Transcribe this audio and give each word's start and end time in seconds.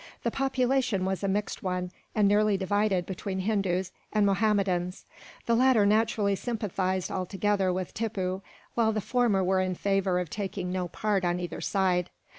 The 0.23 0.31
population 0.31 1.05
was 1.05 1.23
a 1.23 1.27
mixed 1.27 1.61
one, 1.61 1.91
and 2.15 2.27
nearly 2.27 2.57
divided 2.57 3.05
between 3.05 3.37
Hindus 3.41 3.91
and 4.11 4.25
Mahommedans. 4.25 5.05
The 5.45 5.53
latter 5.53 5.85
naturally 5.85 6.35
sympathized 6.35 7.11
altogether 7.11 7.71
with 7.71 7.93
Tippoo, 7.93 8.41
while 8.73 8.93
the 8.93 8.99
former 8.99 9.43
were 9.43 9.61
in 9.61 9.75
favour 9.75 10.17
of 10.19 10.31
taking 10.31 10.71
no 10.71 10.87
part 10.87 11.23
on 11.23 11.39
either 11.39 11.61
side. 11.61 12.09